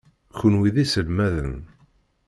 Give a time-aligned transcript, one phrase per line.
[0.37, 1.53] Kenwi d iselmaden.